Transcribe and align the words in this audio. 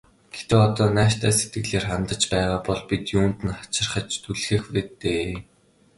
Гэхдээ 0.31 0.61
одоо 0.67 0.87
нааштай 0.95 1.33
сэтгэлээр 1.35 1.85
хандаж 1.89 2.21
байгаа 2.31 2.59
бол 2.67 2.81
бид 2.89 3.05
юунд 3.19 3.37
нь 3.45 3.55
хачирхаж 3.57 4.09
түлхэх 4.23 4.63
вэ 4.73 4.81
дээ. 5.01 5.31